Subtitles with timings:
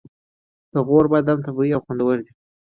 [0.73, 2.31] د غور بادام طبیعي او خوندور دي.